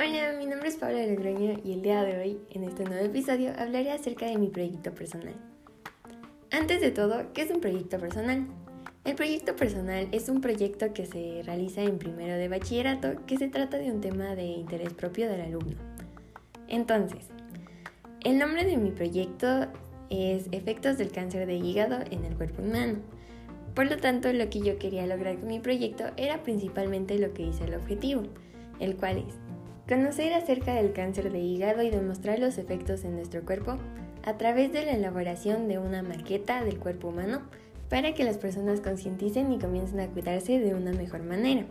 Hola, 0.00 0.32
mi 0.38 0.46
nombre 0.46 0.70
es 0.70 0.76
Paula 0.76 1.06
Logroño 1.06 1.60
y 1.62 1.74
el 1.74 1.82
día 1.82 2.02
de 2.02 2.18
hoy, 2.18 2.40
en 2.50 2.64
este 2.64 2.84
nuevo 2.84 3.04
episodio, 3.04 3.52
hablaré 3.58 3.92
acerca 3.92 4.24
de 4.24 4.38
mi 4.38 4.48
proyecto 4.48 4.94
personal. 4.94 5.34
Antes 6.50 6.80
de 6.80 6.90
todo, 6.90 7.30
¿qué 7.34 7.42
es 7.42 7.50
un 7.50 7.60
proyecto 7.60 7.98
personal? 7.98 8.46
El 9.04 9.14
proyecto 9.16 9.54
personal 9.54 10.08
es 10.10 10.30
un 10.30 10.40
proyecto 10.40 10.94
que 10.94 11.04
se 11.04 11.42
realiza 11.44 11.82
en 11.82 11.98
primero 11.98 12.34
de 12.36 12.48
bachillerato 12.48 13.26
que 13.26 13.36
se 13.36 13.48
trata 13.48 13.76
de 13.76 13.92
un 13.92 14.00
tema 14.00 14.34
de 14.34 14.44
interés 14.44 14.94
propio 14.94 15.28
del 15.28 15.42
alumno. 15.42 15.76
Entonces, 16.68 17.26
el 18.24 18.38
nombre 18.38 18.64
de 18.64 18.78
mi 18.78 18.92
proyecto 18.92 19.66
es 20.08 20.46
Efectos 20.52 20.96
del 20.96 21.12
cáncer 21.12 21.46
de 21.46 21.56
hígado 21.56 21.98
en 22.10 22.24
el 22.24 22.34
cuerpo 22.34 22.62
humano. 22.62 23.00
Por 23.74 23.90
lo 23.90 23.98
tanto, 23.98 24.32
lo 24.32 24.48
que 24.48 24.60
yo 24.60 24.78
quería 24.78 25.06
lograr 25.06 25.38
con 25.38 25.48
mi 25.48 25.60
proyecto 25.60 26.04
era 26.16 26.42
principalmente 26.42 27.18
lo 27.18 27.34
que 27.34 27.42
hice 27.42 27.64
el 27.64 27.74
objetivo, 27.74 28.22
el 28.80 28.96
cual 28.96 29.18
es 29.18 29.41
conocer 29.88 30.32
acerca 30.34 30.74
del 30.74 30.92
cáncer 30.92 31.32
de 31.32 31.40
hígado 31.40 31.82
y 31.82 31.90
demostrar 31.90 32.38
los 32.38 32.58
efectos 32.58 33.04
en 33.04 33.16
nuestro 33.16 33.44
cuerpo 33.44 33.76
a 34.24 34.36
través 34.38 34.72
de 34.72 34.84
la 34.84 34.92
elaboración 34.92 35.68
de 35.68 35.78
una 35.78 36.02
maqueta 36.02 36.64
del 36.64 36.78
cuerpo 36.78 37.08
humano 37.08 37.42
para 37.88 38.14
que 38.14 38.24
las 38.24 38.38
personas 38.38 38.80
concienticen 38.80 39.52
y 39.52 39.58
comiencen 39.58 40.00
a 40.00 40.08
cuidarse 40.08 40.58
de 40.58 40.74
una 40.74 40.92
mejor 40.92 41.22
manera. 41.24 41.66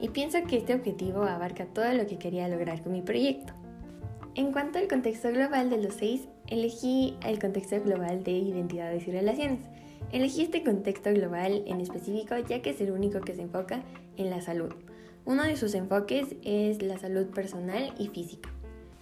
Y 0.00 0.10
pienso 0.10 0.38
que 0.44 0.58
este 0.58 0.74
objetivo 0.74 1.22
abarca 1.24 1.66
todo 1.66 1.92
lo 1.92 2.06
que 2.06 2.18
quería 2.18 2.48
lograr 2.48 2.82
con 2.82 2.92
mi 2.92 3.02
proyecto. 3.02 3.52
En 4.34 4.52
cuanto 4.52 4.78
al 4.78 4.88
contexto 4.88 5.30
global 5.30 5.70
de 5.70 5.82
los 5.82 5.94
seis, 5.94 6.28
elegí 6.48 7.16
el 7.26 7.38
contexto 7.38 7.82
global 7.82 8.22
de 8.22 8.32
identidades 8.32 9.08
y 9.08 9.10
relaciones. 9.10 9.60
Elegí 10.12 10.42
este 10.42 10.62
contexto 10.62 11.12
global 11.12 11.62
en 11.66 11.80
específico 11.80 12.36
ya 12.38 12.62
que 12.62 12.70
es 12.70 12.80
el 12.80 12.90
único 12.90 13.20
que 13.20 13.34
se 13.34 13.42
enfoca 13.42 13.82
en 14.16 14.30
la 14.30 14.40
salud. 14.40 14.72
Uno 15.26 15.42
de 15.42 15.56
sus 15.56 15.74
enfoques 15.74 16.36
es 16.44 16.82
la 16.82 16.98
salud 16.98 17.26
personal 17.26 17.92
y 17.98 18.06
física. 18.06 18.48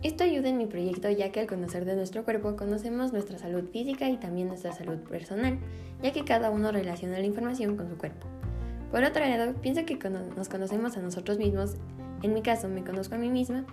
Esto 0.03 0.25
ayuda 0.25 0.48
en 0.48 0.56
mi 0.56 0.64
proyecto 0.64 1.11
ya 1.11 1.31
que 1.31 1.41
al 1.41 1.47
conocer 1.47 1.84
de 1.84 1.97
nuestro 1.97 2.25
cuerpo 2.25 2.56
conocemos 2.56 3.12
nuestra 3.12 3.39
salud 3.39 3.69
física 3.70 4.08
y 4.08 4.16
también 4.16 4.48
nuestra 4.48 4.72
salud 4.72 4.97
personal, 5.00 5.58
ya 6.03 6.14
que 6.14 6.25
cada 6.25 6.50
uno 6.50 6.72
relaciona 6.72 7.19
la 7.19 7.27
información 7.27 7.77
con 7.77 7.91
su 7.91 7.98
cuerpo. 7.98 8.27
Por 8.91 9.05
otro 9.05 9.22
lado, 9.22 9.53
pienso 9.61 9.84
que 9.84 9.98
nos 10.08 10.48
conocemos 10.48 10.97
a 10.97 11.03
nosotros 11.03 11.36
mismos, 11.36 11.75
en 12.22 12.33
mi 12.33 12.41
caso 12.41 12.70
me 12.70 12.84
conozco 12.84 13.16
a 13.16 13.19
mí 13.19 13.28
misma, 13.28 13.66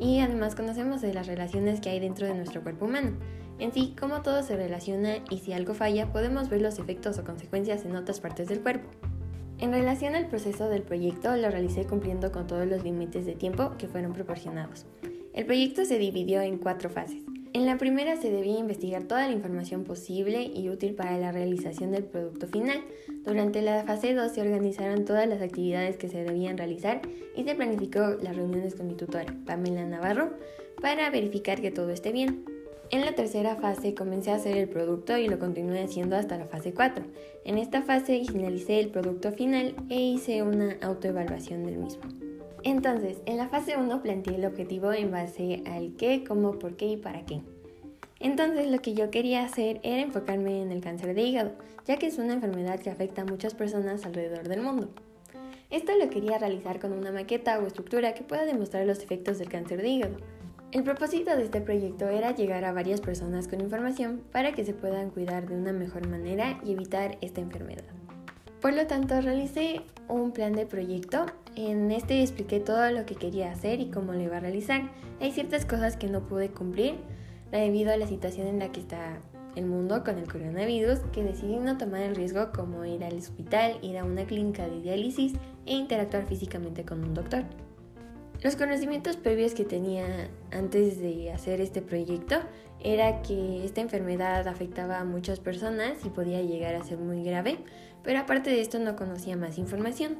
y 0.00 0.20
además 0.20 0.54
conocemos 0.54 1.02
de 1.02 1.12
las 1.12 1.26
relaciones 1.26 1.82
que 1.82 1.90
hay 1.90 2.00
dentro 2.00 2.26
de 2.26 2.34
nuestro 2.34 2.62
cuerpo 2.62 2.86
humano. 2.86 3.10
En 3.58 3.74
sí, 3.74 3.94
cómo 4.00 4.22
todo 4.22 4.42
se 4.42 4.56
relaciona 4.56 5.16
y 5.28 5.40
si 5.40 5.52
algo 5.52 5.74
falla, 5.74 6.10
podemos 6.10 6.48
ver 6.48 6.62
los 6.62 6.78
efectos 6.78 7.18
o 7.18 7.24
consecuencias 7.24 7.84
en 7.84 7.94
otras 7.94 8.20
partes 8.20 8.48
del 8.48 8.60
cuerpo. 8.60 8.88
En 9.64 9.72
relación 9.72 10.14
al 10.14 10.26
proceso 10.26 10.68
del 10.68 10.82
proyecto, 10.82 11.34
lo 11.38 11.48
realicé 11.48 11.86
cumpliendo 11.86 12.30
con 12.30 12.46
todos 12.46 12.66
los 12.66 12.84
límites 12.84 13.24
de 13.24 13.34
tiempo 13.34 13.72
que 13.78 13.88
fueron 13.88 14.12
proporcionados. 14.12 14.84
El 15.32 15.46
proyecto 15.46 15.86
se 15.86 15.98
dividió 15.98 16.42
en 16.42 16.58
cuatro 16.58 16.90
fases. 16.90 17.22
En 17.54 17.64
la 17.64 17.78
primera 17.78 18.20
se 18.20 18.30
debía 18.30 18.58
investigar 18.58 19.04
toda 19.04 19.26
la 19.26 19.32
información 19.32 19.84
posible 19.84 20.42
y 20.42 20.68
útil 20.68 20.94
para 20.94 21.16
la 21.16 21.32
realización 21.32 21.92
del 21.92 22.04
producto 22.04 22.46
final. 22.46 22.82
Durante 23.24 23.62
la 23.62 23.84
fase 23.84 24.12
2 24.12 24.32
se 24.32 24.42
organizaron 24.42 25.06
todas 25.06 25.26
las 25.26 25.40
actividades 25.40 25.96
que 25.96 26.10
se 26.10 26.24
debían 26.24 26.58
realizar 26.58 27.00
y 27.34 27.44
se 27.44 27.54
planificó 27.54 28.18
las 28.20 28.36
reuniones 28.36 28.74
con 28.74 28.86
mi 28.86 28.96
tutora, 28.96 29.34
Pamela 29.46 29.86
Navarro, 29.86 30.34
para 30.82 31.08
verificar 31.08 31.62
que 31.62 31.70
todo 31.70 31.88
esté 31.88 32.12
bien. 32.12 32.44
En 32.94 33.00
la 33.00 33.10
tercera 33.10 33.56
fase 33.56 33.92
comencé 33.92 34.30
a 34.30 34.36
hacer 34.36 34.56
el 34.56 34.68
producto 34.68 35.18
y 35.18 35.26
lo 35.26 35.40
continué 35.40 35.82
haciendo 35.82 36.14
hasta 36.14 36.38
la 36.38 36.46
fase 36.46 36.72
4. 36.72 37.04
En 37.44 37.58
esta 37.58 37.82
fase 37.82 38.22
finalicé 38.24 38.78
el 38.78 38.90
producto 38.90 39.32
final 39.32 39.74
e 39.90 40.00
hice 40.00 40.44
una 40.44 40.76
autoevaluación 40.80 41.64
del 41.64 41.78
mismo. 41.78 42.04
Entonces, 42.62 43.16
en 43.26 43.38
la 43.38 43.48
fase 43.48 43.76
1 43.76 44.00
planteé 44.00 44.36
el 44.36 44.44
objetivo 44.44 44.92
en 44.92 45.10
base 45.10 45.64
al 45.66 45.96
qué, 45.96 46.22
cómo, 46.22 46.56
por 46.60 46.76
qué 46.76 46.86
y 46.86 46.96
para 46.96 47.26
qué. 47.26 47.40
Entonces 48.20 48.70
lo 48.70 48.78
que 48.78 48.94
yo 48.94 49.10
quería 49.10 49.44
hacer 49.44 49.80
era 49.82 50.00
enfocarme 50.00 50.62
en 50.62 50.70
el 50.70 50.80
cáncer 50.80 51.16
de 51.16 51.22
hígado, 51.22 51.50
ya 51.86 51.96
que 51.96 52.06
es 52.06 52.18
una 52.18 52.34
enfermedad 52.34 52.78
que 52.78 52.90
afecta 52.90 53.22
a 53.22 53.24
muchas 53.24 53.54
personas 53.54 54.06
alrededor 54.06 54.46
del 54.46 54.60
mundo. 54.60 54.88
Esto 55.68 55.90
lo 55.98 56.10
quería 56.10 56.38
realizar 56.38 56.78
con 56.78 56.92
una 56.92 57.10
maqueta 57.10 57.58
o 57.58 57.66
estructura 57.66 58.14
que 58.14 58.22
pueda 58.22 58.44
demostrar 58.44 58.86
los 58.86 59.00
efectos 59.00 59.40
del 59.40 59.48
cáncer 59.48 59.82
de 59.82 59.88
hígado, 59.88 60.16
el 60.74 60.82
propósito 60.82 61.36
de 61.36 61.44
este 61.44 61.60
proyecto 61.60 62.08
era 62.08 62.34
llegar 62.34 62.64
a 62.64 62.72
varias 62.72 63.00
personas 63.00 63.46
con 63.46 63.60
información 63.60 64.24
para 64.32 64.54
que 64.54 64.64
se 64.64 64.74
puedan 64.74 65.10
cuidar 65.10 65.48
de 65.48 65.56
una 65.56 65.72
mejor 65.72 66.08
manera 66.08 66.58
y 66.64 66.72
evitar 66.72 67.16
esta 67.20 67.40
enfermedad. 67.40 67.84
Por 68.60 68.74
lo 68.74 68.84
tanto, 68.88 69.20
realicé 69.20 69.82
un 70.08 70.32
plan 70.32 70.52
de 70.52 70.66
proyecto. 70.66 71.26
En 71.54 71.92
este 71.92 72.22
expliqué 72.22 72.58
todo 72.58 72.90
lo 72.90 73.06
que 73.06 73.14
quería 73.14 73.52
hacer 73.52 73.78
y 73.78 73.92
cómo 73.92 74.14
lo 74.14 74.20
iba 74.20 74.38
a 74.38 74.40
realizar. 74.40 74.90
Hay 75.20 75.30
ciertas 75.30 75.64
cosas 75.64 75.96
que 75.96 76.08
no 76.08 76.26
pude 76.26 76.48
cumplir 76.48 76.96
debido 77.52 77.92
a 77.92 77.96
la 77.96 78.08
situación 78.08 78.48
en 78.48 78.58
la 78.58 78.72
que 78.72 78.80
está 78.80 79.20
el 79.54 79.66
mundo 79.66 80.02
con 80.02 80.18
el 80.18 80.26
coronavirus, 80.26 80.98
que 81.12 81.22
decidí 81.22 81.56
no 81.56 81.78
tomar 81.78 82.00
el 82.00 82.16
riesgo 82.16 82.50
como 82.50 82.84
ir 82.84 83.04
al 83.04 83.16
hospital, 83.16 83.78
ir 83.80 83.96
a 83.96 84.04
una 84.04 84.24
clínica 84.24 84.66
de 84.66 84.80
diálisis 84.80 85.34
e 85.66 85.74
interactuar 85.74 86.26
físicamente 86.26 86.84
con 86.84 87.04
un 87.04 87.14
doctor. 87.14 87.44
Los 88.44 88.56
conocimientos 88.56 89.16
previos 89.16 89.54
que 89.54 89.64
tenía 89.64 90.28
antes 90.52 91.00
de 91.00 91.32
hacer 91.32 91.62
este 91.62 91.80
proyecto 91.80 92.40
era 92.78 93.22
que 93.22 93.64
esta 93.64 93.80
enfermedad 93.80 94.46
afectaba 94.46 94.98
a 94.98 95.04
muchas 95.04 95.40
personas 95.40 96.04
y 96.04 96.10
podía 96.10 96.42
llegar 96.42 96.74
a 96.74 96.84
ser 96.84 96.98
muy 96.98 97.24
grave, 97.24 97.56
pero 98.02 98.18
aparte 98.18 98.50
de 98.50 98.60
esto 98.60 98.78
no 98.78 98.96
conocía 98.96 99.34
más 99.38 99.56
información. 99.56 100.18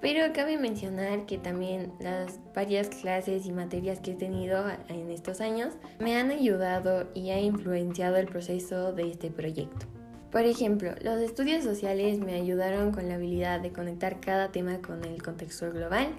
Pero 0.00 0.32
cabe 0.32 0.58
mencionar 0.58 1.26
que 1.26 1.38
también 1.38 1.92
las 1.98 2.38
varias 2.54 2.86
clases 2.86 3.46
y 3.46 3.50
materias 3.50 3.98
que 3.98 4.12
he 4.12 4.14
tenido 4.14 4.64
en 4.88 5.10
estos 5.10 5.40
años 5.40 5.74
me 5.98 6.16
han 6.16 6.30
ayudado 6.30 7.08
y 7.14 7.30
ha 7.30 7.40
influenciado 7.40 8.16
el 8.16 8.26
proceso 8.26 8.92
de 8.92 9.10
este 9.10 9.32
proyecto. 9.32 9.86
Por 10.30 10.42
ejemplo, 10.42 10.92
los 11.02 11.20
estudios 11.20 11.64
sociales 11.64 12.20
me 12.20 12.34
ayudaron 12.34 12.92
con 12.92 13.08
la 13.08 13.16
habilidad 13.16 13.58
de 13.58 13.72
conectar 13.72 14.20
cada 14.20 14.52
tema 14.52 14.78
con 14.80 15.04
el 15.04 15.20
contexto 15.20 15.72
global, 15.72 16.14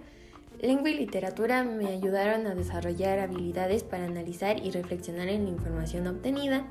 Lengua 0.62 0.90
y 0.90 0.96
literatura 0.96 1.64
me 1.64 1.88
ayudaron 1.88 2.46
a 2.46 2.54
desarrollar 2.54 3.20
habilidades 3.20 3.84
para 3.84 4.04
analizar 4.04 4.60
y 4.64 4.72
reflexionar 4.72 5.30
en 5.30 5.46
la 5.46 5.52
información 5.52 6.06
obtenida. 6.06 6.68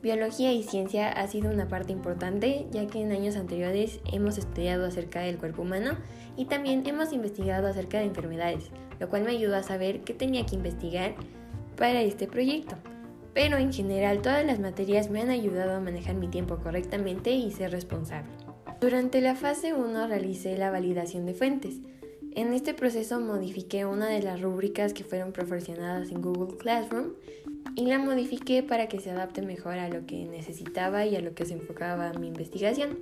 Biología 0.00 0.52
y 0.52 0.62
ciencia 0.62 1.10
ha 1.10 1.26
sido 1.26 1.50
una 1.50 1.66
parte 1.66 1.92
importante 1.92 2.66
ya 2.70 2.86
que 2.86 3.00
en 3.00 3.10
años 3.10 3.34
anteriores 3.34 3.98
hemos 4.12 4.38
estudiado 4.38 4.86
acerca 4.86 5.22
del 5.22 5.38
cuerpo 5.38 5.62
humano 5.62 5.96
y 6.36 6.44
también 6.44 6.86
hemos 6.86 7.12
investigado 7.12 7.66
acerca 7.66 7.98
de 7.98 8.04
enfermedades, 8.04 8.70
lo 9.00 9.08
cual 9.08 9.24
me 9.24 9.32
ayudó 9.32 9.56
a 9.56 9.64
saber 9.64 10.02
qué 10.02 10.14
tenía 10.14 10.46
que 10.46 10.54
investigar 10.54 11.16
para 11.76 12.00
este 12.00 12.28
proyecto. 12.28 12.76
Pero 13.34 13.56
en 13.56 13.72
general 13.72 14.22
todas 14.22 14.46
las 14.46 14.60
materias 14.60 15.10
me 15.10 15.20
han 15.20 15.30
ayudado 15.30 15.74
a 15.74 15.80
manejar 15.80 16.14
mi 16.14 16.28
tiempo 16.28 16.58
correctamente 16.58 17.32
y 17.32 17.50
ser 17.50 17.72
responsable. 17.72 18.30
Durante 18.80 19.20
la 19.20 19.34
fase 19.34 19.74
1 19.74 20.06
realicé 20.06 20.56
la 20.56 20.70
validación 20.70 21.26
de 21.26 21.34
fuentes. 21.34 21.80
En 22.34 22.54
este 22.54 22.72
proceso 22.72 23.20
modifiqué 23.20 23.84
una 23.84 24.08
de 24.08 24.22
las 24.22 24.40
rúbricas 24.40 24.94
que 24.94 25.04
fueron 25.04 25.32
proporcionadas 25.32 26.10
en 26.10 26.22
Google 26.22 26.56
Classroom 26.56 27.12
y 27.76 27.84
la 27.84 27.98
modifiqué 27.98 28.62
para 28.62 28.88
que 28.88 29.00
se 29.00 29.10
adapte 29.10 29.42
mejor 29.42 29.74
a 29.74 29.90
lo 29.90 30.06
que 30.06 30.24
necesitaba 30.24 31.04
y 31.04 31.14
a 31.14 31.20
lo 31.20 31.34
que 31.34 31.44
se 31.44 31.52
enfocaba 31.52 32.10
mi 32.14 32.28
investigación. 32.28 33.00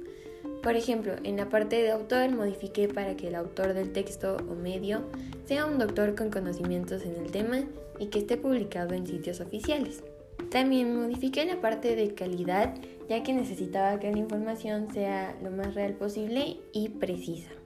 Por 0.65 0.75
ejemplo, 0.75 1.13
en 1.23 1.37
la 1.37 1.49
parte 1.49 1.77
de 1.77 1.93
autor 1.93 2.35
modifiqué 2.35 2.89
para 2.89 3.17
que 3.17 3.29
el 3.29 3.37
autor 3.37 3.73
del 3.73 3.93
texto 3.93 4.37
o 4.51 4.57
medio 4.57 5.03
sea 5.45 5.65
un 5.65 5.79
doctor 5.79 6.17
con 6.17 6.31
conocimientos 6.31 7.03
en 7.05 7.15
el 7.15 7.31
tema 7.31 7.63
y 8.01 8.07
que 8.07 8.19
esté 8.19 8.37
publicado 8.37 8.95
en 8.95 9.07
sitios 9.07 9.41
oficiales. 9.41 10.03
También 10.51 11.01
modifiqué 11.01 11.45
la 11.45 11.61
parte 11.61 11.95
de 11.95 12.15
calidad 12.15 12.75
ya 13.09 13.23
que 13.23 13.33
necesitaba 13.33 14.01
que 14.01 14.11
la 14.11 14.19
información 14.19 14.93
sea 14.93 15.39
lo 15.41 15.53
más 15.53 15.77
real 15.77 15.93
posible 15.95 16.57
y 16.73 16.89
precisa. 16.89 17.60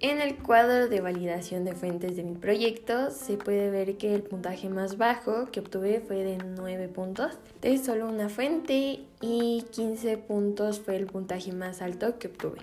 En 0.00 0.20
el 0.20 0.36
cuadro 0.36 0.88
de 0.88 1.00
validación 1.00 1.64
de 1.64 1.72
fuentes 1.72 2.16
de 2.16 2.22
mi 2.22 2.34
proyecto 2.34 3.10
se 3.10 3.38
puede 3.38 3.70
ver 3.70 3.96
que 3.96 4.14
el 4.14 4.22
puntaje 4.22 4.68
más 4.68 4.98
bajo 4.98 5.46
que 5.50 5.60
obtuve 5.60 6.00
fue 6.06 6.22
de 6.22 6.36
9 6.36 6.88
puntos 6.88 7.38
de 7.62 7.78
solo 7.78 8.06
una 8.06 8.28
fuente 8.28 9.00
y 9.22 9.64
15 9.70 10.18
puntos 10.18 10.80
fue 10.80 10.96
el 10.96 11.06
puntaje 11.06 11.52
más 11.52 11.80
alto 11.80 12.18
que 12.18 12.28
obtuve. 12.28 12.58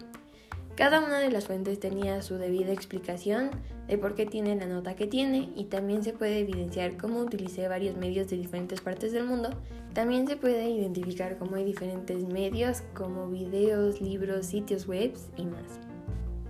Cada 0.76 1.00
una 1.00 1.18
de 1.18 1.32
las 1.32 1.46
fuentes 1.46 1.80
tenía 1.80 2.22
su 2.22 2.36
debida 2.36 2.72
explicación 2.72 3.50
de 3.88 3.98
por 3.98 4.14
qué 4.14 4.28
tiene 4.28 4.56
la 4.56 4.68
nota 4.68 4.96
que 4.96 5.08
tiene 5.08 5.50
y 5.56 5.66
también 5.66 6.04
se 6.04 6.14
puede 6.14 6.38
evidenciar 6.38 6.98
cómo 6.98 7.20
utilicé 7.20 7.68
varios 7.68 7.98
medios 7.98 8.28
de 8.28 8.38
diferentes 8.38 8.80
partes 8.80 9.12
del 9.12 9.26
mundo. 9.26 9.50
También 9.94 10.28
se 10.28 10.38
puede 10.38 10.70
identificar 10.70 11.40
cómo 11.40 11.56
hay 11.56 11.64
diferentes 11.64 12.24
medios 12.26 12.84
como 12.94 13.28
videos, 13.28 14.02
libros, 14.02 14.46
sitios 14.46 14.88
web 14.88 15.14
y 15.36 15.46
más. 15.46 15.93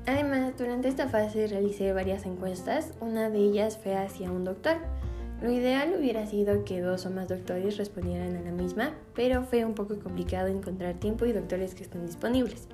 Además, 0.05 0.53
durante 0.57 0.89
esta 0.89 1.07
fase 1.07 1.47
realicé 1.47 1.93
varias 1.93 2.25
encuestas, 2.25 2.91
una 2.99 3.29
de 3.29 3.39
ellas 3.39 3.77
fue 3.81 3.95
hacia 3.95 4.31
un 4.31 4.43
doctor. 4.43 4.77
Lo 5.41 5.49
ideal 5.49 5.95
hubiera 5.97 6.25
sido 6.25 6.65
que 6.65 6.81
dos 6.81 7.05
o 7.05 7.09
más 7.09 7.29
doctores 7.29 7.77
respondieran 7.77 8.35
a 8.35 8.41
la 8.41 8.51
misma, 8.51 8.91
pero 9.15 9.43
fue 9.43 9.63
un 9.63 9.75
poco 9.75 9.99
complicado 9.99 10.47
encontrar 10.47 10.95
tiempo 10.95 11.25
y 11.25 11.31
doctores 11.31 11.73
que 11.73 11.83
estén 11.83 12.05
disponibles. 12.05 12.67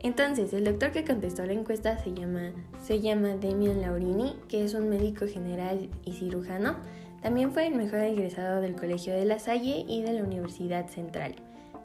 Entonces, 0.00 0.52
el 0.52 0.64
doctor 0.64 0.92
que 0.92 1.04
contestó 1.04 1.44
la 1.44 1.54
encuesta 1.54 1.98
se 1.98 2.12
llama, 2.12 2.52
se 2.82 3.00
llama 3.00 3.36
Demian 3.36 3.80
Laurini, 3.80 4.36
que 4.48 4.64
es 4.64 4.74
un 4.74 4.88
médico 4.88 5.26
general 5.26 5.88
y 6.04 6.12
cirujano. 6.12 6.76
También 7.22 7.50
fue 7.50 7.66
el 7.66 7.74
mejor 7.74 8.00
egresado 8.00 8.60
del 8.60 8.76
Colegio 8.76 9.12
de 9.12 9.24
La 9.24 9.38
Salle 9.38 9.84
y 9.88 10.02
de 10.02 10.12
la 10.12 10.22
Universidad 10.22 10.86
Central. 10.86 11.34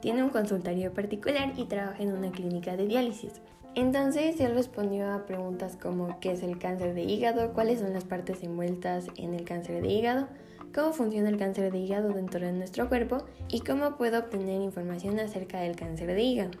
Tiene 0.00 0.22
un 0.22 0.30
consultorio 0.30 0.92
particular 0.92 1.54
y 1.56 1.64
trabaja 1.64 2.02
en 2.02 2.12
una 2.12 2.30
clínica 2.30 2.76
de 2.76 2.86
diálisis. 2.86 3.40
Entonces 3.76 4.40
él 4.40 4.54
respondió 4.54 5.10
a 5.10 5.26
preguntas 5.26 5.76
como 5.76 6.20
qué 6.20 6.32
es 6.32 6.42
el 6.44 6.58
cáncer 6.58 6.94
de 6.94 7.02
hígado, 7.02 7.52
cuáles 7.52 7.80
son 7.80 7.92
las 7.92 8.04
partes 8.04 8.42
envueltas 8.44 9.06
en 9.16 9.34
el 9.34 9.44
cáncer 9.44 9.82
de 9.82 9.88
hígado, 9.88 10.28
cómo 10.72 10.92
funciona 10.92 11.28
el 11.28 11.38
cáncer 11.38 11.72
de 11.72 11.78
hígado 11.78 12.10
dentro 12.10 12.38
de 12.38 12.52
nuestro 12.52 12.88
cuerpo 12.88 13.24
y 13.48 13.60
cómo 13.60 13.96
puedo 13.96 14.20
obtener 14.20 14.62
información 14.62 15.18
acerca 15.18 15.60
del 15.60 15.74
cáncer 15.74 16.14
de 16.14 16.22
hígado. 16.22 16.58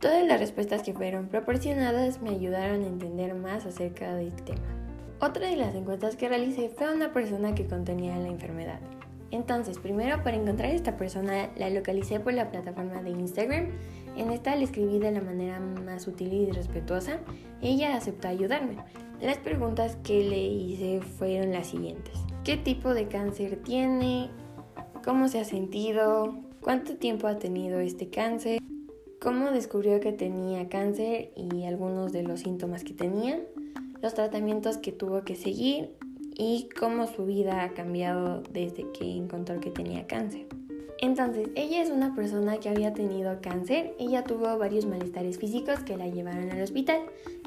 Todas 0.00 0.26
las 0.26 0.40
respuestas 0.40 0.82
que 0.82 0.92
fueron 0.92 1.28
proporcionadas 1.28 2.20
me 2.20 2.30
ayudaron 2.30 2.82
a 2.82 2.88
entender 2.88 3.36
más 3.36 3.64
acerca 3.64 4.16
del 4.16 4.32
tema. 4.34 4.66
Otra 5.20 5.46
de 5.46 5.54
las 5.54 5.76
encuestas 5.76 6.16
que 6.16 6.28
realicé 6.28 6.70
fue 6.70 6.86
a 6.88 6.92
una 6.92 7.12
persona 7.12 7.54
que 7.54 7.68
contenía 7.68 8.16
la 8.16 8.26
enfermedad. 8.26 8.80
Entonces, 9.30 9.78
primero 9.78 10.22
para 10.24 10.36
encontrar 10.36 10.70
a 10.70 10.74
esta 10.74 10.96
persona 10.96 11.50
la 11.56 11.70
localicé 11.70 12.18
por 12.18 12.34
la 12.34 12.50
plataforma 12.50 13.02
de 13.02 13.10
Instagram. 13.10 13.68
En 14.16 14.30
esta 14.30 14.56
le 14.56 14.64
escribí 14.64 14.98
de 14.98 15.10
la 15.10 15.20
manera 15.20 15.60
más 15.60 16.02
sutil 16.02 16.32
y 16.32 16.50
respetuosa. 16.50 17.20
Ella 17.60 17.96
aceptó 17.96 18.28
ayudarme. 18.28 18.76
Las 19.20 19.38
preguntas 19.38 19.96
que 20.02 20.24
le 20.24 20.42
hice 20.42 21.00
fueron 21.00 21.52
las 21.52 21.68
siguientes. 21.68 22.14
¿Qué 22.44 22.56
tipo 22.56 22.92
de 22.94 23.08
cáncer 23.08 23.62
tiene? 23.62 24.30
¿Cómo 25.04 25.28
se 25.28 25.40
ha 25.40 25.44
sentido? 25.44 26.36
¿Cuánto 26.60 26.96
tiempo 26.96 27.26
ha 27.26 27.38
tenido 27.38 27.80
este 27.80 28.08
cáncer? 28.10 28.60
cómo 29.22 29.52
descubrió 29.52 30.00
que 30.00 30.12
tenía 30.12 30.68
cáncer 30.68 31.30
y 31.36 31.64
algunos 31.64 32.12
de 32.12 32.24
los 32.24 32.40
síntomas 32.40 32.82
que 32.82 32.92
tenía, 32.92 33.40
los 34.02 34.14
tratamientos 34.14 34.78
que 34.78 34.90
tuvo 34.90 35.22
que 35.22 35.36
seguir 35.36 35.90
y 36.34 36.68
cómo 36.78 37.06
su 37.06 37.24
vida 37.24 37.62
ha 37.62 37.72
cambiado 37.72 38.42
desde 38.52 38.90
que 38.90 39.16
encontró 39.16 39.60
que 39.60 39.70
tenía 39.70 40.08
cáncer. 40.08 40.46
Entonces, 41.02 41.48
ella 41.56 41.82
es 41.82 41.90
una 41.90 42.14
persona 42.14 42.58
que 42.58 42.68
había 42.68 42.94
tenido 42.94 43.40
cáncer, 43.42 43.92
ella 43.98 44.22
tuvo 44.22 44.56
varios 44.56 44.86
malestares 44.86 45.36
físicos 45.36 45.80
que 45.80 45.96
la 45.96 46.06
llevaron 46.06 46.48
al 46.52 46.62
hospital. 46.62 47.00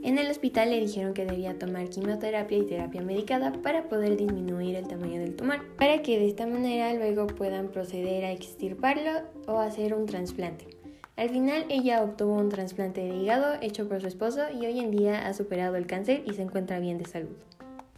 En 0.04 0.18
el 0.18 0.30
hospital 0.30 0.72
le 0.72 0.82
dijeron 0.82 1.14
que 1.14 1.26
debía 1.26 1.58
tomar 1.58 1.88
quimioterapia 1.90 2.58
y 2.58 2.66
terapia 2.66 3.02
medicada 3.02 3.54
para 3.54 3.88
poder 3.88 4.18
disminuir 4.18 4.76
el 4.76 4.90
tamaño 4.90 5.22
del 5.22 5.38
tumor, 5.38 5.62
para 5.78 6.02
que 6.02 6.20
de 6.20 6.28
esta 6.28 6.46
manera 6.46 6.94
luego 6.96 7.28
puedan 7.28 7.70
proceder 7.70 8.26
a 8.26 8.34
extirparlo 8.34 9.22
o 9.48 9.60
hacer 9.60 9.94
un 9.94 10.06
trasplante. 10.06 10.68
Al 11.16 11.30
final 11.30 11.64
ella 11.70 12.04
obtuvo 12.04 12.36
un 12.36 12.50
trasplante 12.50 13.06
de 13.06 13.16
hígado 13.16 13.56
hecho 13.62 13.88
por 13.88 14.02
su 14.02 14.08
esposo 14.08 14.42
y 14.54 14.66
hoy 14.66 14.82
en 14.82 14.92
día 14.92 15.28
ha 15.28 15.34
superado 15.34 15.78
el 15.78 15.88
cáncer 15.88 16.24
y 16.26 16.34
se 16.34 16.42
encuentra 16.42 16.80
bien 16.80 16.98
de 16.98 17.06
salud. 17.06 17.38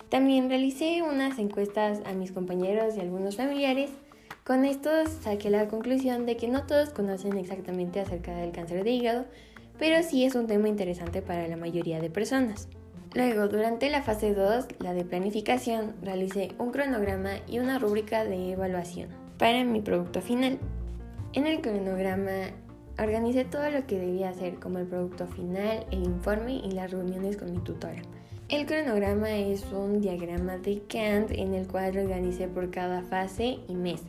También 0.10 0.50
realicé 0.50 1.02
unas 1.02 1.40
encuestas 1.40 2.02
a 2.06 2.14
mis 2.14 2.32
compañeros 2.32 2.96
y 2.96 3.00
algunos 3.00 3.38
familiares. 3.38 3.90
Con 4.48 4.64
estos 4.64 5.10
saqué 5.10 5.50
la 5.50 5.68
conclusión 5.68 6.26
de 6.26 6.38
que 6.38 6.48
no 6.48 6.64
todos 6.64 6.92
conocen 6.92 7.36
exactamente 7.38 8.00
acerca 8.00 8.34
del 8.34 8.54
cáncer 8.54 8.86
de 8.86 8.92
hígado, 8.92 9.26
pero 9.78 10.02
sí 10.04 10.24
es 10.24 10.36
un 10.36 10.48
tema 10.48 10.70
interesante 10.70 11.22
para 11.22 11.50
la 11.50 11.58
mayoría 11.58 12.00
de 12.00 12.10
personas. 12.10 12.70
Luego, 13.14 13.50
durante 13.50 13.90
la 13.90 14.04
fase 14.04 14.34
2, 14.34 14.68
la 14.80 14.94
de 14.94 15.04
planificación, 15.04 15.96
realicé 16.02 16.54
un 16.60 16.72
cronograma 16.72 17.32
y 17.46 17.60
una 17.60 17.78
rúbrica 17.78 18.24
de 18.24 18.54
evaluación 18.54 19.10
para 19.38 19.66
mi 19.66 19.82
producto 19.82 20.22
final. 20.22 20.60
En 21.34 21.46
el 21.46 21.60
cronograma 21.60 22.54
Organicé 23.00 23.44
todo 23.44 23.70
lo 23.70 23.86
que 23.86 24.00
debía 24.00 24.30
hacer, 24.30 24.56
como 24.56 24.80
el 24.80 24.88
producto 24.88 25.28
final, 25.28 25.86
el 25.92 26.04
informe 26.04 26.54
y 26.54 26.72
las 26.72 26.90
reuniones 26.90 27.36
con 27.36 27.52
mi 27.52 27.60
tutora. 27.60 28.02
El 28.50 28.66
cronograma 28.66 29.30
es 29.30 29.66
un 29.74 30.00
diagrama 30.00 30.58
de 30.58 30.82
Kant 30.88 31.32
en 31.32 31.54
el 31.54 31.68
cual 31.68 31.98
organicé 31.98 32.48
por 32.48 32.72
cada 32.72 33.04
fase 33.04 33.60
y 33.68 33.76
mes. 33.76 34.04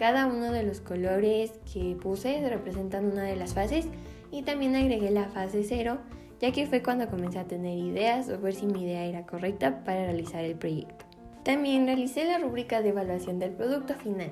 Cada 0.00 0.28
uno 0.28 0.50
de 0.50 0.62
los 0.62 0.80
colores 0.80 1.52
que 1.70 1.94
puse 1.94 2.48
representan 2.48 3.04
una 3.04 3.24
de 3.24 3.36
las 3.36 3.52
fases 3.52 3.84
y 4.32 4.40
también 4.40 4.74
agregué 4.74 5.10
la 5.10 5.26
fase 5.26 5.62
0, 5.62 5.98
ya 6.40 6.52
que 6.52 6.66
fue 6.66 6.82
cuando 6.82 7.10
comencé 7.10 7.38
a 7.38 7.44
tener 7.44 7.76
ideas 7.76 8.30
o 8.30 8.40
ver 8.40 8.54
si 8.54 8.64
mi 8.64 8.84
idea 8.84 9.04
era 9.04 9.26
correcta 9.26 9.84
para 9.84 10.06
realizar 10.06 10.42
el 10.42 10.56
proyecto. 10.56 11.04
También 11.42 11.84
realicé 11.84 12.24
la 12.24 12.38
rúbrica 12.38 12.80
de 12.80 12.88
evaluación 12.88 13.38
del 13.38 13.50
producto 13.50 13.92
final. 13.92 14.30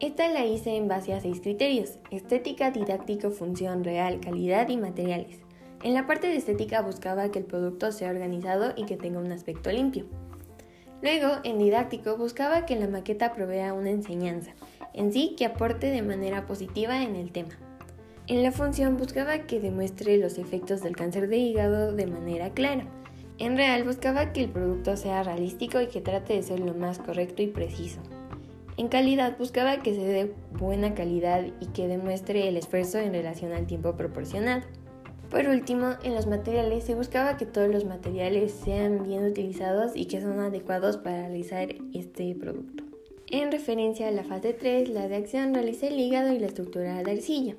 Esta 0.00 0.28
la 0.28 0.44
hice 0.44 0.74
en 0.74 0.88
base 0.88 1.14
a 1.14 1.20
seis 1.20 1.40
criterios, 1.40 2.00
estética, 2.10 2.72
didáctico, 2.72 3.30
función 3.30 3.84
real, 3.84 4.18
calidad 4.18 4.68
y 4.70 4.76
materiales. 4.76 5.38
En 5.84 5.94
la 5.94 6.08
parte 6.08 6.26
de 6.26 6.34
estética 6.34 6.82
buscaba 6.82 7.30
que 7.30 7.38
el 7.38 7.44
producto 7.44 7.92
sea 7.92 8.10
organizado 8.10 8.72
y 8.74 8.86
que 8.86 8.96
tenga 8.96 9.20
un 9.20 9.30
aspecto 9.30 9.70
limpio. 9.70 10.06
Luego, 11.00 11.28
en 11.44 11.58
didáctico, 11.58 12.16
buscaba 12.16 12.66
que 12.66 12.74
la 12.74 12.88
maqueta 12.88 13.34
provea 13.34 13.74
una 13.74 13.90
enseñanza, 13.90 14.52
en 14.96 15.12
sí 15.12 15.36
que 15.38 15.44
aporte 15.44 15.90
de 15.90 16.02
manera 16.02 16.46
positiva 16.46 17.02
en 17.02 17.14
el 17.14 17.30
tema. 17.30 17.56
En 18.26 18.42
la 18.42 18.50
función 18.50 18.96
buscaba 18.96 19.46
que 19.46 19.60
demuestre 19.60 20.18
los 20.18 20.38
efectos 20.38 20.82
del 20.82 20.96
cáncer 20.96 21.28
de 21.28 21.36
hígado 21.36 21.94
de 21.94 22.06
manera 22.06 22.50
clara. 22.50 22.84
En 23.38 23.56
real 23.56 23.84
buscaba 23.84 24.32
que 24.32 24.42
el 24.42 24.50
producto 24.50 24.96
sea 24.96 25.22
realístico 25.22 25.80
y 25.80 25.86
que 25.86 26.00
trate 26.00 26.32
de 26.32 26.42
ser 26.42 26.58
lo 26.58 26.74
más 26.74 26.98
correcto 26.98 27.42
y 27.42 27.46
preciso. 27.46 28.00
En 28.78 28.88
calidad 28.88 29.38
buscaba 29.38 29.82
que 29.82 29.94
se 29.94 30.02
dé 30.02 30.34
buena 30.58 30.94
calidad 30.94 31.44
y 31.60 31.66
que 31.66 31.86
demuestre 31.86 32.48
el 32.48 32.56
esfuerzo 32.56 32.98
en 32.98 33.12
relación 33.12 33.52
al 33.52 33.66
tiempo 33.66 33.96
proporcionado. 33.96 34.62
Por 35.30 35.46
último, 35.46 35.94
en 36.02 36.14
los 36.14 36.26
materiales 36.26 36.84
se 36.84 36.94
buscaba 36.94 37.36
que 37.36 37.46
todos 37.46 37.68
los 37.68 37.84
materiales 37.84 38.52
sean 38.52 39.04
bien 39.04 39.24
utilizados 39.24 39.92
y 39.94 40.06
que 40.06 40.20
son 40.20 40.40
adecuados 40.40 40.96
para 40.96 41.28
realizar 41.28 41.68
este 41.92 42.34
producto. 42.34 42.85
En 43.36 43.52
referencia 43.52 44.08
a 44.08 44.12
la 44.12 44.24
fase 44.24 44.54
3, 44.54 44.88
la 44.88 45.08
de 45.08 45.16
acción, 45.16 45.52
realicé 45.52 45.88
el 45.88 46.00
hígado 46.00 46.32
y 46.32 46.38
la 46.38 46.46
estructura 46.46 47.02
de 47.02 47.10
arcilla. 47.10 47.54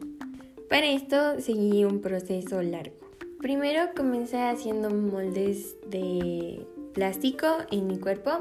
Para 0.71 0.88
esto 0.88 1.39
seguí 1.39 1.85
un 1.85 2.01
proceso 2.01 2.63
largo. 2.63 2.95
Primero 3.39 3.91
comencé 3.95 4.41
haciendo 4.41 4.89
moldes 4.89 5.75
de 5.88 6.65
plástico 6.95 7.45
en 7.69 7.85
mi 7.85 8.00
cuerpo 8.00 8.31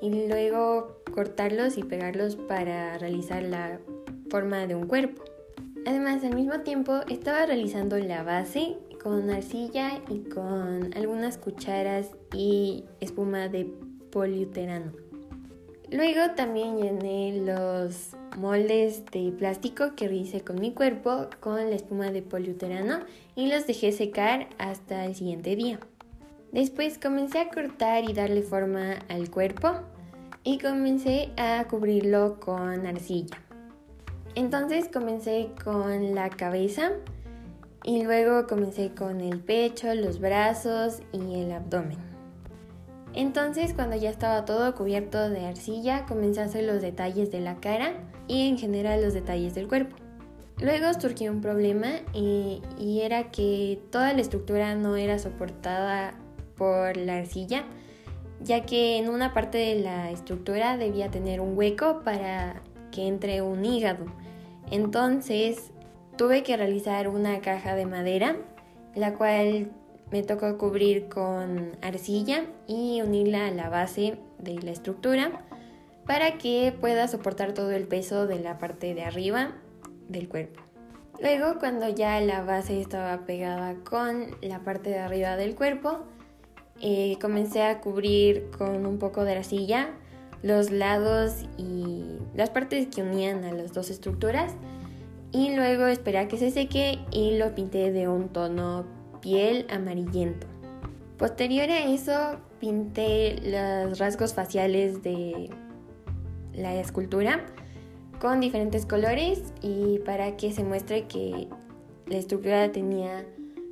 y 0.00 0.28
luego 0.28 1.02
cortarlos 1.12 1.76
y 1.76 1.82
pegarlos 1.82 2.36
para 2.36 2.96
realizar 2.96 3.42
la 3.42 3.80
forma 4.30 4.66
de 4.66 4.74
un 4.74 4.86
cuerpo. 4.86 5.22
Además, 5.84 6.24
al 6.24 6.34
mismo 6.34 6.60
tiempo 6.60 7.02
estaba 7.10 7.44
realizando 7.44 7.98
la 7.98 8.22
base 8.22 8.78
con 9.02 9.28
arcilla 9.28 10.00
y 10.08 10.20
con 10.20 10.96
algunas 10.96 11.36
cucharas 11.36 12.12
y 12.32 12.86
espuma 13.00 13.48
de 13.48 13.66
poliuterano. 14.10 15.07
Luego 15.90 16.34
también 16.36 16.76
llené 16.76 17.40
los 17.40 18.10
moldes 18.36 19.04
de 19.06 19.32
plástico 19.32 19.94
que 19.96 20.04
hice 20.14 20.42
con 20.42 20.60
mi 20.60 20.72
cuerpo 20.72 21.28
con 21.40 21.56
la 21.56 21.76
espuma 21.76 22.10
de 22.10 22.20
poliuterano 22.20 23.00
y 23.34 23.50
los 23.50 23.66
dejé 23.66 23.92
secar 23.92 24.48
hasta 24.58 25.06
el 25.06 25.14
siguiente 25.14 25.56
día. 25.56 25.80
Después 26.52 26.98
comencé 26.98 27.40
a 27.40 27.48
cortar 27.48 28.04
y 28.04 28.12
darle 28.12 28.42
forma 28.42 28.98
al 29.08 29.30
cuerpo 29.30 29.72
y 30.44 30.58
comencé 30.58 31.30
a 31.38 31.64
cubrirlo 31.68 32.38
con 32.38 32.86
arcilla. 32.86 33.38
Entonces 34.34 34.88
comencé 34.92 35.50
con 35.64 36.14
la 36.14 36.28
cabeza 36.28 36.92
y 37.82 38.02
luego 38.02 38.46
comencé 38.46 38.94
con 38.94 39.22
el 39.22 39.40
pecho, 39.40 39.94
los 39.94 40.20
brazos 40.20 41.00
y 41.12 41.40
el 41.40 41.52
abdomen. 41.52 42.07
Entonces 43.14 43.74
cuando 43.74 43.96
ya 43.96 44.10
estaba 44.10 44.44
todo 44.44 44.74
cubierto 44.74 45.30
de 45.30 45.46
arcilla 45.46 46.06
comencé 46.06 46.40
a 46.40 46.44
hacer 46.44 46.64
los 46.64 46.82
detalles 46.82 47.30
de 47.30 47.40
la 47.40 47.56
cara 47.56 47.94
y 48.26 48.48
en 48.48 48.58
general 48.58 49.02
los 49.02 49.14
detalles 49.14 49.54
del 49.54 49.68
cuerpo. 49.68 49.96
Luego 50.60 50.92
surgió 51.00 51.30
un 51.30 51.40
problema 51.40 51.88
y, 52.12 52.62
y 52.78 53.00
era 53.00 53.30
que 53.30 53.80
toda 53.90 54.12
la 54.12 54.20
estructura 54.20 54.74
no 54.74 54.96
era 54.96 55.18
soportada 55.18 56.14
por 56.56 56.96
la 56.96 57.18
arcilla 57.18 57.64
ya 58.40 58.64
que 58.64 58.98
en 58.98 59.08
una 59.08 59.34
parte 59.34 59.58
de 59.58 59.80
la 59.80 60.10
estructura 60.10 60.76
debía 60.76 61.10
tener 61.10 61.40
un 61.40 61.56
hueco 61.56 62.02
para 62.04 62.62
que 62.92 63.06
entre 63.06 63.42
un 63.42 63.64
hígado. 63.64 64.06
Entonces 64.70 65.72
tuve 66.16 66.42
que 66.42 66.56
realizar 66.56 67.08
una 67.08 67.40
caja 67.40 67.74
de 67.74 67.86
madera, 67.86 68.36
la 68.94 69.14
cual 69.14 69.70
me 70.10 70.22
tocó 70.22 70.56
cubrir 70.58 71.08
con 71.08 71.76
arcilla 71.82 72.44
y 72.66 73.00
unirla 73.02 73.46
a 73.46 73.50
la 73.50 73.68
base 73.68 74.18
de 74.38 74.54
la 74.62 74.70
estructura 74.70 75.44
para 76.06 76.38
que 76.38 76.74
pueda 76.80 77.08
soportar 77.08 77.52
todo 77.52 77.70
el 77.72 77.86
peso 77.86 78.26
de 78.26 78.38
la 78.38 78.58
parte 78.58 78.94
de 78.94 79.02
arriba 79.02 79.52
del 80.08 80.28
cuerpo. 80.28 80.60
Luego, 81.20 81.58
cuando 81.58 81.88
ya 81.88 82.20
la 82.20 82.42
base 82.42 82.80
estaba 82.80 83.26
pegada 83.26 83.74
con 83.84 84.36
la 84.40 84.60
parte 84.60 84.90
de 84.90 84.98
arriba 85.00 85.36
del 85.36 85.54
cuerpo, 85.54 86.04
eh, 86.80 87.18
comencé 87.20 87.62
a 87.64 87.80
cubrir 87.80 88.50
con 88.56 88.86
un 88.86 88.98
poco 88.98 89.24
de 89.24 89.32
arcilla 89.32 89.90
los 90.42 90.70
lados 90.70 91.44
y 91.56 92.04
las 92.34 92.50
partes 92.50 92.86
que 92.86 93.02
unían 93.02 93.44
a 93.44 93.52
las 93.52 93.72
dos 93.72 93.90
estructuras 93.90 94.54
y 95.32 95.54
luego 95.56 95.86
esperé 95.86 96.18
a 96.18 96.28
que 96.28 96.38
se 96.38 96.52
seque 96.52 97.00
y 97.10 97.36
lo 97.36 97.54
pinté 97.54 97.92
de 97.92 98.06
un 98.06 98.28
tono 98.28 98.86
piel 99.20 99.66
amarillento. 99.70 100.46
Posterior 101.16 101.68
a 101.70 101.92
eso 101.92 102.38
pinté 102.60 103.36
los 103.42 103.98
rasgos 103.98 104.34
faciales 104.34 105.02
de 105.02 105.50
la 106.54 106.74
escultura 106.76 107.46
con 108.20 108.40
diferentes 108.40 108.84
colores 108.84 109.42
y 109.62 110.00
para 110.00 110.36
que 110.36 110.52
se 110.52 110.64
muestre 110.64 111.06
que 111.06 111.48
la 112.06 112.16
estructura 112.16 112.72
tenía 112.72 113.26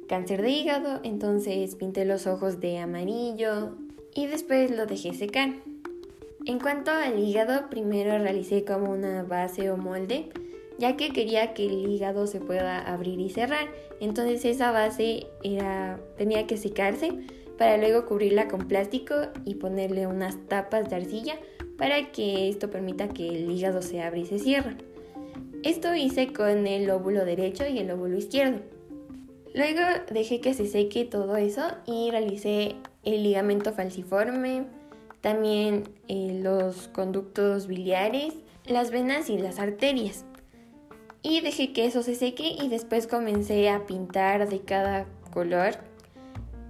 cáncer 0.08 0.42
de 0.42 0.50
hígado, 0.50 1.00
entonces 1.02 1.74
pinté 1.74 2.04
los 2.04 2.26
ojos 2.26 2.60
de 2.60 2.78
amarillo 2.78 3.76
y 4.14 4.26
después 4.26 4.70
lo 4.70 4.86
dejé 4.86 5.14
secar. 5.14 5.50
En 6.46 6.60
cuanto 6.60 6.92
al 6.92 7.18
hígado, 7.18 7.68
primero 7.70 8.16
realicé 8.18 8.64
como 8.64 8.92
una 8.92 9.24
base 9.24 9.70
o 9.70 9.76
molde, 9.76 10.28
ya 10.78 10.96
que 10.96 11.10
quería 11.10 11.54
que 11.54 11.66
el 11.66 11.88
hígado 11.90 12.26
se 12.26 12.40
pueda 12.40 12.80
abrir 12.80 13.20
y 13.20 13.30
cerrar. 13.30 13.68
Entonces 14.00 14.44
esa 14.44 14.72
base 14.72 15.26
tenía 16.16 16.46
que 16.46 16.56
secarse 16.56 17.12
para 17.58 17.78
luego 17.78 18.06
cubrirla 18.06 18.48
con 18.48 18.68
plástico 18.68 19.14
y 19.44 19.54
ponerle 19.54 20.06
unas 20.06 20.36
tapas 20.48 20.88
de 20.90 20.96
arcilla 20.96 21.36
para 21.78 22.12
que 22.12 22.48
esto 22.48 22.70
permita 22.70 23.08
que 23.08 23.28
el 23.28 23.50
hígado 23.50 23.82
se 23.82 24.02
abra 24.02 24.18
y 24.18 24.26
se 24.26 24.38
cierre. 24.38 24.76
Esto 25.62 25.94
hice 25.94 26.32
con 26.32 26.66
el 26.66 26.86
lóbulo 26.86 27.24
derecho 27.24 27.66
y 27.66 27.78
el 27.78 27.88
lóbulo 27.88 28.16
izquierdo. 28.16 28.60
Luego 29.54 29.80
dejé 30.10 30.40
que 30.40 30.52
se 30.52 30.66
seque 30.66 31.04
todo 31.06 31.36
eso 31.36 31.62
y 31.86 32.10
realicé 32.10 32.76
el 33.04 33.22
ligamento 33.22 33.72
falciforme, 33.72 34.66
también 35.22 35.84
eh, 36.08 36.38
los 36.42 36.88
conductos 36.88 37.66
biliares, 37.66 38.34
las 38.66 38.90
venas 38.90 39.30
y 39.30 39.38
las 39.38 39.58
arterias. 39.58 40.26
Y 41.28 41.40
dejé 41.40 41.72
que 41.72 41.86
eso 41.86 42.04
se 42.04 42.14
seque 42.14 42.56
y 42.62 42.68
después 42.68 43.08
comencé 43.08 43.68
a 43.68 43.84
pintar 43.84 44.48
de 44.48 44.60
cada 44.60 45.06
color 45.32 45.74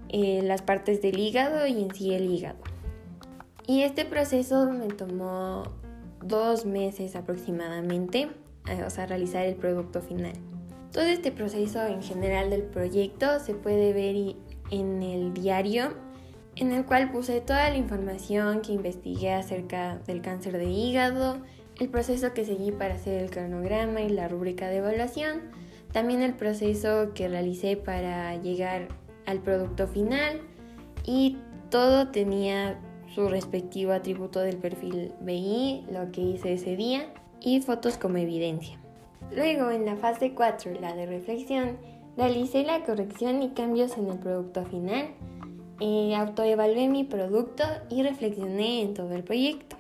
eh, 0.09 0.41
las 0.43 0.63
partes 0.63 1.03
del 1.03 1.19
hígado 1.19 1.67
y 1.67 1.83
en 1.83 1.95
sí 1.95 2.15
el 2.15 2.25
hígado. 2.25 2.57
Y 3.67 3.83
este 3.83 4.07
proceso 4.07 4.71
me 4.71 4.87
tomó 4.87 5.65
dos 6.23 6.65
meses 6.65 7.17
aproximadamente, 7.17 8.31
eh, 8.67 8.83
o 8.87 8.89
sea, 8.89 9.05
realizar 9.05 9.45
el 9.45 9.57
producto 9.57 10.01
final. 10.01 10.33
Todo 10.91 11.05
este 11.05 11.33
proceso 11.33 11.85
en 11.85 12.03
general 12.03 12.49
del 12.49 12.63
proyecto 12.63 13.39
se 13.41 13.53
puede 13.53 13.93
ver 13.93 14.37
en 14.71 15.03
el 15.03 15.35
diario, 15.35 15.93
en 16.55 16.73
el 16.73 16.87
cual 16.87 17.13
puse 17.13 17.43
toda 17.43 17.69
la 17.69 17.77
información 17.77 18.63
que 18.63 18.73
investigué 18.73 19.35
acerca 19.35 19.99
del 20.07 20.23
cáncer 20.23 20.57
de 20.57 20.65
hígado, 20.65 21.43
el 21.79 21.89
proceso 21.89 22.33
que 22.33 22.45
seguí 22.45 22.73
para 22.73 22.95
hacer 22.95 23.23
el 23.23 23.31
cronograma 23.31 24.01
y 24.01 24.09
la 24.09 24.29
rúbrica 24.29 24.69
de 24.69 24.79
evaluación, 24.79 25.43
también 25.93 26.23
el 26.23 26.35
proceso 26.35 27.13
que 27.15 27.29
realicé 27.29 27.77
para 27.77 28.37
llegar 28.37 28.89
al 29.27 29.41
producto 29.41 29.87
final 29.87 30.41
y 31.05 31.39
todo 31.71 32.09
tenía 32.09 32.79
su 33.15 33.29
respectivo 33.29 33.93
atributo 33.93 34.41
del 34.41 34.57
perfil 34.57 35.13
BI, 35.21 35.85
lo 35.91 36.11
que 36.13 36.21
hice 36.21 36.55
ese 36.55 36.77
día 36.77 37.13
y 37.41 37.61
fotos 37.61 37.99
como 37.99 38.19
evidencia. 38.19 38.79
Luego, 39.35 39.71
en 39.71 39.85
la 39.87 39.97
fase 39.97 40.35
4, 40.35 40.81
la 40.81 40.95
de 40.95 41.07
reflexión, 41.07 41.79
realicé 42.17 42.65
la 42.65 42.85
corrección 42.85 43.43
y 43.43 43.51
cambios 43.51 43.97
en 43.99 44.09
el 44.09 44.19
producto 44.19 44.65
final, 44.65 45.09
eh, 45.81 46.15
autoevalué 46.17 46.89
mi 46.89 47.05
producto 47.05 47.65
y 47.91 48.03
reflexioné 48.03 48.83
en 48.83 48.95
todo 48.95 49.13
el 49.13 49.25
proyecto. 49.25 49.76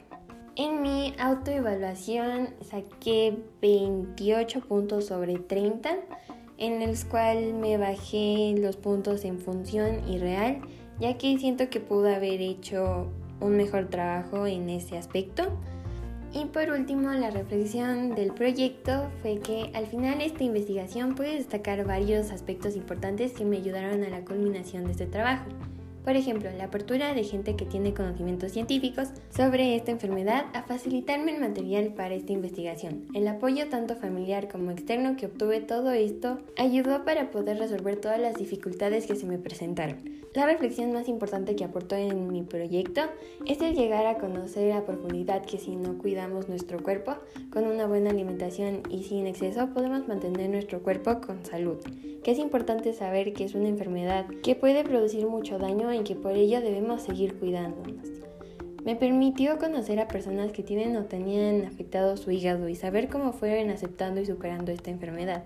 En 0.58 0.80
mi 0.80 1.12
autoevaluación 1.18 2.48
saqué 2.62 3.36
28 3.60 4.60
puntos 4.60 5.04
sobre 5.04 5.38
30, 5.38 5.96
en 6.56 6.80
los 6.80 7.04
cuales 7.04 7.52
me 7.52 7.76
bajé 7.76 8.54
los 8.56 8.78
puntos 8.78 9.26
en 9.26 9.38
función 9.38 10.08
y 10.08 10.16
real, 10.16 10.62
ya 10.98 11.18
que 11.18 11.36
siento 11.36 11.68
que 11.68 11.80
pude 11.80 12.14
haber 12.14 12.40
hecho 12.40 13.08
un 13.38 13.58
mejor 13.58 13.90
trabajo 13.90 14.46
en 14.46 14.70
ese 14.70 14.96
aspecto. 14.96 15.42
Y 16.32 16.46
por 16.46 16.70
último, 16.70 17.12
la 17.12 17.28
reflexión 17.30 18.14
del 18.14 18.32
proyecto 18.32 19.10
fue 19.20 19.38
que 19.40 19.70
al 19.74 19.86
final 19.86 20.22
esta 20.22 20.42
investigación 20.42 21.16
puede 21.16 21.34
destacar 21.34 21.84
varios 21.84 22.30
aspectos 22.30 22.76
importantes 22.76 23.34
que 23.34 23.44
me 23.44 23.58
ayudaron 23.58 24.02
a 24.04 24.08
la 24.08 24.24
culminación 24.24 24.86
de 24.86 24.92
este 24.92 25.06
trabajo. 25.06 25.50
Por 26.06 26.14
ejemplo, 26.14 26.48
la 26.56 26.66
apertura 26.66 27.14
de 27.14 27.24
gente 27.24 27.56
que 27.56 27.64
tiene 27.66 27.92
conocimientos 27.92 28.52
científicos 28.52 29.08
sobre 29.36 29.74
esta 29.74 29.90
enfermedad 29.90 30.44
a 30.54 30.62
facilitarme 30.62 31.34
el 31.34 31.40
material 31.40 31.94
para 31.94 32.14
esta 32.14 32.32
investigación. 32.32 33.08
El 33.12 33.26
apoyo 33.26 33.68
tanto 33.70 33.96
familiar 33.96 34.46
como 34.46 34.70
externo 34.70 35.16
que 35.16 35.26
obtuve 35.26 35.60
todo 35.62 35.90
esto 35.90 36.38
ayudó 36.56 37.04
para 37.04 37.32
poder 37.32 37.58
resolver 37.58 37.96
todas 37.96 38.20
las 38.20 38.36
dificultades 38.36 39.08
que 39.08 39.16
se 39.16 39.26
me 39.26 39.38
presentaron. 39.38 39.96
La 40.36 40.44
reflexión 40.44 40.92
más 40.92 41.08
importante 41.08 41.56
que 41.56 41.64
aportó 41.64 41.96
en 41.96 42.30
mi 42.30 42.42
proyecto 42.42 43.00
es 43.46 43.58
el 43.62 43.74
llegar 43.74 44.04
a 44.04 44.18
conocer 44.18 44.70
a 44.72 44.84
profundidad 44.84 45.42
que 45.46 45.56
si 45.56 45.76
no 45.76 45.96
cuidamos 45.96 46.46
nuestro 46.46 46.82
cuerpo 46.82 47.16
con 47.48 47.66
una 47.66 47.86
buena 47.86 48.10
alimentación 48.10 48.82
y 48.90 49.04
sin 49.04 49.26
exceso 49.26 49.70
podemos 49.72 50.06
mantener 50.06 50.50
nuestro 50.50 50.82
cuerpo 50.82 51.22
con 51.22 51.42
salud. 51.46 51.78
Que 52.22 52.32
es 52.32 52.38
importante 52.38 52.92
saber 52.92 53.32
que 53.32 53.44
es 53.44 53.54
una 53.54 53.70
enfermedad 53.70 54.26
que 54.42 54.54
puede 54.54 54.84
producir 54.84 55.26
mucho 55.26 55.58
daño 55.58 55.90
y 55.94 56.00
que 56.00 56.16
por 56.16 56.32
ello 56.32 56.60
debemos 56.60 57.00
seguir 57.00 57.38
cuidándonos. 57.38 58.06
Me 58.84 58.94
permitió 58.94 59.56
conocer 59.56 60.00
a 60.00 60.06
personas 60.06 60.52
que 60.52 60.62
tienen 60.62 60.98
o 60.98 61.06
tenían 61.06 61.64
afectado 61.64 62.18
su 62.18 62.30
hígado 62.30 62.68
y 62.68 62.74
saber 62.74 63.08
cómo 63.08 63.32
fueron 63.32 63.70
aceptando 63.70 64.20
y 64.20 64.26
superando 64.26 64.70
esta 64.70 64.90
enfermedad. 64.90 65.44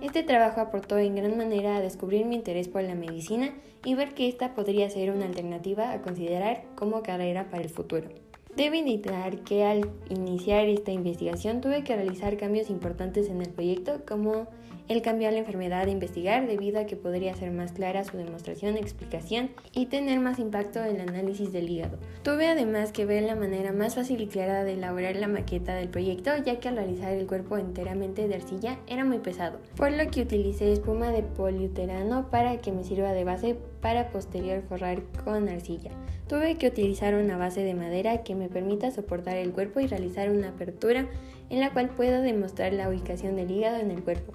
Este 0.00 0.22
trabajo 0.22 0.60
aportó 0.60 0.98
en 0.98 1.16
gran 1.16 1.36
manera 1.36 1.76
a 1.76 1.80
descubrir 1.80 2.26
mi 2.26 2.36
interés 2.36 2.68
por 2.68 2.82
la 2.82 2.94
medicina 2.94 3.54
y 3.84 3.94
ver 3.94 4.14
que 4.14 4.28
esta 4.28 4.54
podría 4.54 4.90
ser 4.90 5.10
una 5.10 5.24
alternativa 5.24 5.92
a 5.92 6.02
considerar 6.02 6.64
como 6.74 7.02
carrera 7.02 7.48
para 7.50 7.62
el 7.62 7.70
futuro. 7.70 8.08
Debo 8.56 8.76
indicar 8.76 9.40
que 9.40 9.64
al 9.64 9.90
iniciar 10.10 10.68
esta 10.68 10.92
investigación 10.92 11.60
tuve 11.60 11.82
que 11.82 11.96
realizar 11.96 12.36
cambios 12.36 12.70
importantes 12.70 13.28
en 13.28 13.40
el 13.40 13.48
proyecto 13.48 14.02
como 14.06 14.46
el 14.88 15.02
cambiar 15.02 15.32
la 15.32 15.38
enfermedad 15.38 15.86
de 15.86 15.92
investigar 15.92 16.46
debido 16.46 16.78
a 16.78 16.84
que 16.84 16.96
podría 16.96 17.34
ser 17.34 17.50
más 17.50 17.72
clara 17.72 18.04
su 18.04 18.16
demostración, 18.16 18.76
explicación 18.76 19.50
y 19.72 19.86
tener 19.86 20.20
más 20.20 20.38
impacto 20.38 20.84
en 20.84 21.00
el 21.00 21.08
análisis 21.08 21.52
del 21.52 21.70
hígado. 21.70 21.98
Tuve 22.22 22.48
además 22.48 22.92
que 22.92 23.06
ver 23.06 23.22
la 23.22 23.36
manera 23.36 23.72
más 23.72 23.94
fácil 23.94 24.20
y 24.20 24.26
clara 24.26 24.64
de 24.64 24.74
elaborar 24.74 25.16
la 25.16 25.28
maqueta 25.28 25.74
del 25.74 25.88
proyecto 25.88 26.30
ya 26.44 26.60
que 26.60 26.68
al 26.68 26.76
realizar 26.76 27.12
el 27.12 27.26
cuerpo 27.26 27.56
enteramente 27.56 28.28
de 28.28 28.34
arcilla 28.34 28.78
era 28.86 29.04
muy 29.04 29.18
pesado, 29.18 29.58
por 29.76 29.92
lo 29.92 30.10
que 30.10 30.22
utilicé 30.22 30.72
espuma 30.72 31.10
de 31.10 31.22
poliuterano 31.22 32.30
para 32.30 32.58
que 32.58 32.72
me 32.72 32.84
sirva 32.84 33.12
de 33.12 33.24
base 33.24 33.56
para 33.80 34.10
posterior 34.10 34.62
forrar 34.68 35.02
con 35.24 35.48
arcilla. 35.48 35.90
Tuve 36.28 36.56
que 36.56 36.68
utilizar 36.68 37.14
una 37.14 37.36
base 37.36 37.62
de 37.62 37.74
madera 37.74 38.22
que 38.22 38.34
me 38.34 38.48
permita 38.48 38.90
soportar 38.90 39.36
el 39.36 39.52
cuerpo 39.52 39.80
y 39.80 39.86
realizar 39.86 40.30
una 40.30 40.50
apertura 40.50 41.06
en 41.50 41.60
la 41.60 41.72
cual 41.72 41.90
puedo 41.90 42.22
demostrar 42.22 42.72
la 42.72 42.88
ubicación 42.88 43.36
del 43.36 43.50
hígado 43.50 43.76
en 43.76 43.90
el 43.90 44.02
cuerpo. 44.02 44.32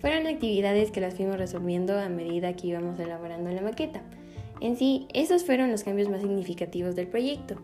Fueron 0.00 0.26
actividades 0.26 0.90
que 0.90 1.00
las 1.00 1.14
fuimos 1.14 1.36
resolviendo 1.36 1.98
a 1.98 2.08
medida 2.08 2.54
que 2.56 2.68
íbamos 2.68 2.98
elaborando 2.98 3.50
la 3.50 3.60
maqueta. 3.60 4.02
En 4.60 4.76
sí, 4.76 5.06
esos 5.12 5.44
fueron 5.44 5.70
los 5.70 5.84
cambios 5.84 6.08
más 6.08 6.22
significativos 6.22 6.96
del 6.96 7.06
proyecto. 7.06 7.56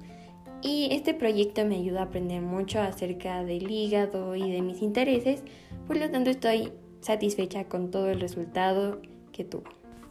Y 0.63 0.89
este 0.91 1.15
proyecto 1.15 1.65
me 1.65 1.77
ayuda 1.77 2.01
a 2.01 2.05
aprender 2.05 2.43
mucho 2.43 2.81
acerca 2.81 3.45
del 3.45 3.71
hígado 3.71 4.35
y 4.35 4.51
de 4.51 4.63
mis 4.63 4.83
intereses, 4.83 5.43
por 5.87 5.97
lo 5.97 6.11
tanto 6.11 6.31
estoy 6.31 6.73
satisfecha 7.01 7.65
con 7.65 7.91
todo 7.91 8.11
el 8.11 8.21
resultado 8.21 9.01
que 9.33 9.45
tuvo. 9.45 9.65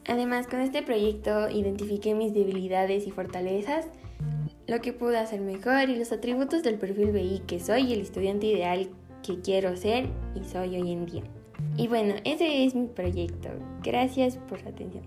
Además, 0.08 0.48
con 0.48 0.62
este 0.62 0.84
proyecto 0.84 1.50
identifiqué 1.50 2.14
mis 2.14 2.34
debilidades 2.34 3.08
y 3.08 3.12
fortalezas, 3.12 3.88
lo 4.68 4.80
que 4.82 4.94
pude 4.94 5.18
hacer 5.18 5.42
mejor 5.42 5.90
y 5.90 5.96
los 5.96 6.12
atributos 6.12 6.64
del 6.64 6.76
perfil 6.78 7.12
BI 7.12 7.42
que 7.48 7.60
soy 7.60 7.92
el 7.92 8.02
estudiante 8.02 8.48
ideal 8.48 8.90
que 9.24 9.42
quiero 9.42 9.76
ser 9.76 10.08
y 10.36 10.44
soy 10.44 10.76
hoy 10.76 10.92
en 10.92 11.06
día. 11.06 11.24
Y 11.78 11.88
bueno, 11.88 12.16
ese 12.24 12.64
es 12.64 12.74
mi 12.74 12.88
proyecto. 12.88 13.50
Gracias 13.84 14.38
por 14.38 14.62
la 14.64 14.70
atención. 14.70 15.04